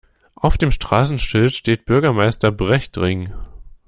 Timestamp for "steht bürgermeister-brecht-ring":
1.53-3.35